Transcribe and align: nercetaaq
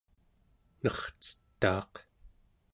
nercetaaq 0.81 1.93